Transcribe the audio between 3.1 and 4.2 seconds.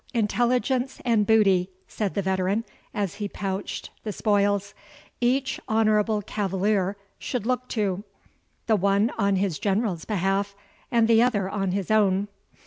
he pouched the